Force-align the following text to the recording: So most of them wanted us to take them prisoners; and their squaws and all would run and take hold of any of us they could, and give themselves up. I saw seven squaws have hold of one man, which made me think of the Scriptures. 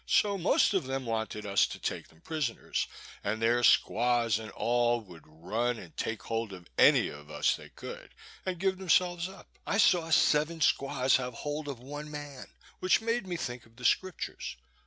So 0.07 0.35
most 0.35 0.73
of 0.73 0.85
them 0.87 1.05
wanted 1.05 1.45
us 1.45 1.67
to 1.67 1.77
take 1.77 2.07
them 2.07 2.21
prisoners; 2.21 2.87
and 3.23 3.39
their 3.39 3.61
squaws 3.63 4.39
and 4.39 4.49
all 4.53 4.99
would 5.01 5.21
run 5.27 5.77
and 5.77 5.95
take 5.95 6.23
hold 6.23 6.51
of 6.53 6.67
any 6.75 7.07
of 7.09 7.29
us 7.29 7.55
they 7.55 7.69
could, 7.69 8.15
and 8.43 8.57
give 8.57 8.79
themselves 8.79 9.29
up. 9.29 9.59
I 9.67 9.77
saw 9.77 10.09
seven 10.09 10.59
squaws 10.59 11.17
have 11.17 11.35
hold 11.35 11.67
of 11.67 11.79
one 11.79 12.09
man, 12.09 12.47
which 12.79 12.99
made 12.99 13.27
me 13.27 13.35
think 13.37 13.67
of 13.67 13.75
the 13.75 13.85
Scriptures. 13.85 14.55